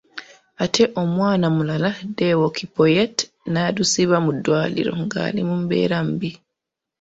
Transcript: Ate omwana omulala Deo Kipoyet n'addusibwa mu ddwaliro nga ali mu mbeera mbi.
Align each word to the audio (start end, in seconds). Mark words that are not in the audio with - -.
Ate 0.63 0.83
omwana 1.01 1.45
omulala 1.51 1.89
Deo 2.17 2.47
Kipoyet 2.57 3.17
n'addusibwa 3.51 4.17
mu 4.25 4.31
ddwaliro 4.37 4.93
nga 5.03 5.17
ali 5.27 5.41
mu 5.47 5.55
mbeera 5.61 5.97
mbi. 6.09 6.31